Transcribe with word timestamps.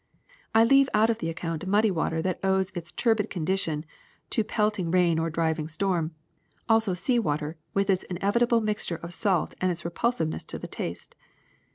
I 0.55 0.63
leave 0.63 0.89
out 0.95 1.11
of 1.11 1.19
the 1.19 1.29
account 1.29 1.67
muddy 1.67 1.91
water 1.91 2.23
that 2.23 2.39
owes 2.43 2.71
its 2.71 2.91
turbid 2.91 3.29
condition 3.29 3.85
to 4.31 4.43
pelt 4.43 4.79
ing 4.79 4.89
rain 4.89 5.19
or 5.19 5.29
driving 5.29 5.67
storm, 5.67 6.15
also 6.67 6.95
sea 6.95 7.19
water 7.19 7.55
with 7.75 7.87
its 7.87 8.01
in 8.05 8.17
evitable 8.17 8.63
mixture 8.63 8.95
of 8.95 9.13
salt 9.13 9.53
and 9.61 9.71
its 9.71 9.83
repulsiveness 9.85 10.43
to 10.45 10.57
the 10.57 10.65
taste. 10.67 11.13